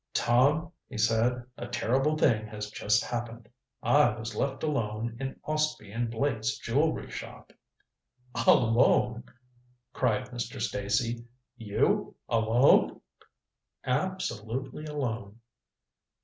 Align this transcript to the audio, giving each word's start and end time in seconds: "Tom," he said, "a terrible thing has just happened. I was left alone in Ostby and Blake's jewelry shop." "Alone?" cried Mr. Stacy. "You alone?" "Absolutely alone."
"Tom," 0.15 0.71
he 0.89 0.97
said, 0.97 1.43
"a 1.59 1.67
terrible 1.67 2.17
thing 2.17 2.47
has 2.47 2.71
just 2.71 3.05
happened. 3.05 3.47
I 3.83 4.17
was 4.17 4.33
left 4.33 4.63
alone 4.63 5.15
in 5.19 5.39
Ostby 5.43 5.91
and 5.91 6.09
Blake's 6.09 6.57
jewelry 6.57 7.11
shop." 7.11 7.53
"Alone?" 8.47 9.25
cried 9.93 10.29
Mr. 10.31 10.59
Stacy. 10.59 11.23
"You 11.55 12.15
alone?" 12.27 12.99
"Absolutely 13.85 14.85
alone." 14.85 15.39